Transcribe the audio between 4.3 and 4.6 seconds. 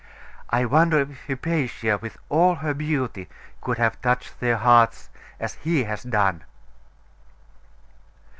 their